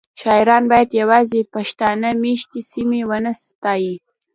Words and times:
شاعران 0.21 0.63
باید 0.71 0.97
یوازې 1.01 1.39
پښتانه 1.53 2.09
میشتې 2.23 2.61
سیمې 2.71 3.01
ونه 3.09 3.31
ستایي 3.45 3.95